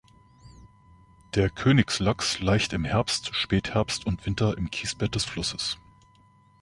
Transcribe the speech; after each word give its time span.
Der 1.35 1.51
Königslachs 1.51 2.39
laicht 2.39 2.73
im 2.73 2.85
Herbst, 2.85 3.35
Spätherbst 3.35 4.03
und 4.07 4.25
Winter 4.25 4.57
im 4.57 4.71
Kiesbett 4.71 5.13
des 5.13 5.25
Flusses. 5.25 5.77